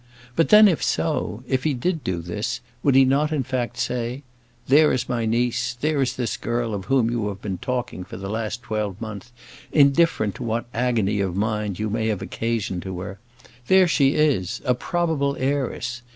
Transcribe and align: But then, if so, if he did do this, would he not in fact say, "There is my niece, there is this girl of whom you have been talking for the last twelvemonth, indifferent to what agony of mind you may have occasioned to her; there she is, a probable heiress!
But 0.35 0.49
then, 0.49 0.67
if 0.67 0.81
so, 0.81 1.43
if 1.45 1.63
he 1.63 1.75
did 1.75 2.03
do 2.03 2.23
this, 2.23 2.59
would 2.81 2.95
he 2.95 3.05
not 3.05 3.31
in 3.31 3.43
fact 3.43 3.77
say, 3.77 4.23
"There 4.67 4.91
is 4.91 5.07
my 5.07 5.27
niece, 5.27 5.75
there 5.75 6.01
is 6.01 6.15
this 6.15 6.37
girl 6.37 6.73
of 6.73 6.85
whom 6.85 7.11
you 7.11 7.27
have 7.27 7.39
been 7.39 7.59
talking 7.59 8.03
for 8.03 8.17
the 8.17 8.27
last 8.27 8.63
twelvemonth, 8.63 9.31
indifferent 9.71 10.33
to 10.37 10.43
what 10.43 10.65
agony 10.73 11.19
of 11.19 11.35
mind 11.35 11.77
you 11.77 11.87
may 11.91 12.07
have 12.07 12.23
occasioned 12.23 12.81
to 12.81 12.99
her; 13.01 13.19
there 13.67 13.87
she 13.87 14.15
is, 14.15 14.59
a 14.65 14.73
probable 14.73 15.35
heiress! 15.37 16.01